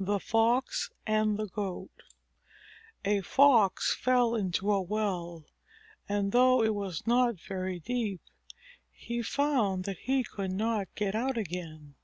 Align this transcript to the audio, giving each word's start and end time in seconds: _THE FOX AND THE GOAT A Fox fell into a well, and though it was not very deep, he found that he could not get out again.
_THE 0.04 0.18
FOX 0.18 0.90
AND 1.06 1.38
THE 1.38 1.46
GOAT 1.46 2.02
A 3.04 3.20
Fox 3.20 3.94
fell 3.94 4.34
into 4.34 4.72
a 4.72 4.82
well, 4.82 5.44
and 6.08 6.32
though 6.32 6.60
it 6.64 6.74
was 6.74 7.06
not 7.06 7.38
very 7.40 7.78
deep, 7.78 8.20
he 8.90 9.22
found 9.22 9.84
that 9.84 9.98
he 9.98 10.24
could 10.24 10.50
not 10.50 10.92
get 10.96 11.14
out 11.14 11.38
again. 11.38 11.94